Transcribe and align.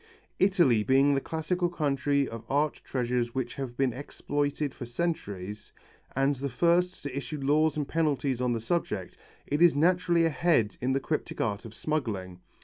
Italy 0.39 0.81
being 0.83 1.13
the 1.13 1.21
classical 1.21 1.69
country 1.69 2.27
of 2.27 2.43
art 2.49 2.81
treasures 2.83 3.35
which 3.35 3.53
have 3.53 3.77
been 3.77 3.93
exploited 3.93 4.73
for 4.73 4.87
centuries, 4.87 5.73
and 6.15 6.33
the 6.37 6.49
first 6.49 7.03
to 7.03 7.15
issue 7.15 7.39
laws 7.39 7.77
and 7.77 7.87
penalties 7.87 8.41
on 8.41 8.53
the 8.53 8.61
subject, 8.61 9.15
it 9.45 9.61
is 9.61 9.75
naturally 9.75 10.25
ahead 10.25 10.75
in 10.81 10.93
the 10.93 10.99
cryptic 10.99 11.39
art 11.39 11.65
of 11.65 11.75
smuggling. 11.75 12.39